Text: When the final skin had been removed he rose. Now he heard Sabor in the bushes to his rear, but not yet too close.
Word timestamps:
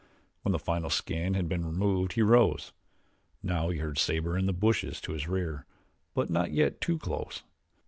When 0.41 0.51
the 0.51 0.57
final 0.57 0.89
skin 0.89 1.35
had 1.35 1.47
been 1.47 1.63
removed 1.63 2.13
he 2.13 2.23
rose. 2.23 2.73
Now 3.43 3.69
he 3.69 3.77
heard 3.77 3.99
Sabor 3.99 4.35
in 4.35 4.47
the 4.47 4.51
bushes 4.51 4.99
to 5.01 5.11
his 5.11 5.27
rear, 5.27 5.67
but 6.15 6.27
not 6.27 6.49
yet 6.49 6.81
too 6.81 6.97
close. 6.97 7.43